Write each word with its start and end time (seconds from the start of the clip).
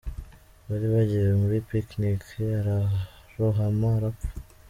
Bari 0.67 0.87
bagiye 0.93 1.27
muri 1.41 1.57
picnic 1.69 2.23
ararohama 2.59 3.87
arapfa. 3.97 4.29